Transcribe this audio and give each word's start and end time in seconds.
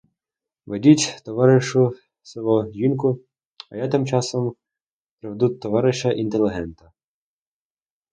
Ведіть, 0.65 1.17
товаришу 1.25 1.93
село, 2.21 2.71
жінку, 2.71 3.19
а 3.69 3.77
я 3.77 3.87
тим 3.89 4.07
часом 4.07 4.55
проведу 5.19 5.49
товариша 5.55 6.11
інтелігента. 6.11 6.91